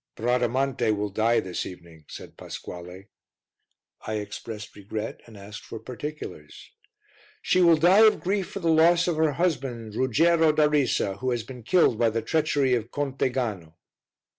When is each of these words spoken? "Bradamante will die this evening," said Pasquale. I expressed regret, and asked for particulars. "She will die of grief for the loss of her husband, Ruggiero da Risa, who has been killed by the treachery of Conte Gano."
"Bradamante 0.15 0.89
will 0.95 1.11
die 1.11 1.39
this 1.39 1.63
evening," 1.63 2.05
said 2.09 2.35
Pasquale. 2.35 3.09
I 4.07 4.13
expressed 4.15 4.75
regret, 4.75 5.21
and 5.27 5.37
asked 5.37 5.63
for 5.63 5.77
particulars. 5.77 6.71
"She 7.43 7.61
will 7.61 7.77
die 7.77 8.07
of 8.07 8.19
grief 8.19 8.49
for 8.49 8.61
the 8.61 8.71
loss 8.73 9.07
of 9.07 9.17
her 9.17 9.33
husband, 9.33 9.93
Ruggiero 9.93 10.53
da 10.53 10.67
Risa, 10.67 11.19
who 11.19 11.29
has 11.29 11.43
been 11.43 11.61
killed 11.61 11.99
by 11.99 12.09
the 12.09 12.23
treachery 12.23 12.73
of 12.73 12.89
Conte 12.89 13.29
Gano." 13.29 13.75